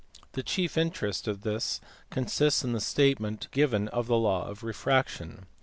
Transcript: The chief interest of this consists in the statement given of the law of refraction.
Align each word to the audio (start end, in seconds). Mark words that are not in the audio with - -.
The 0.31 0.41
chief 0.41 0.79
interest 0.79 1.27
of 1.27 1.41
this 1.41 1.79
consists 2.09 2.63
in 2.63 2.71
the 2.71 2.79
statement 2.79 3.47
given 3.51 3.87
of 3.89 4.07
the 4.07 4.17
law 4.17 4.47
of 4.47 4.63
refraction. 4.63 5.45